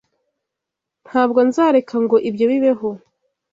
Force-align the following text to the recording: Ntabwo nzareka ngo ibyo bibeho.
Ntabwo 1.07 1.39
nzareka 1.47 1.95
ngo 2.03 2.17
ibyo 2.29 2.45
bibeho. 2.51 2.89